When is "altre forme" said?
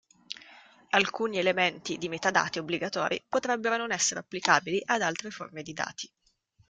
5.03-5.61